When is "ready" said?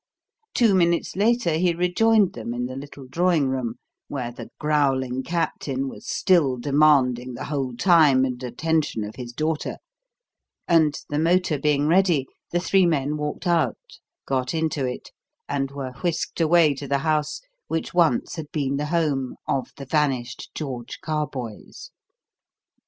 11.85-12.25